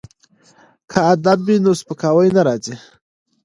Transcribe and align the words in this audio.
که 0.89 0.99
ادب 1.13 1.39
وي 1.45 1.57
نو 1.63 1.71
سپکاوی 1.79 2.29
نه 2.35 2.41
راځي. 2.47 2.75